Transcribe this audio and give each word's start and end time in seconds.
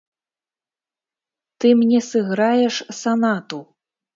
Ты 1.59 1.67
мне 1.81 1.99
сыграеш 2.09 2.75
санату. 3.03 3.59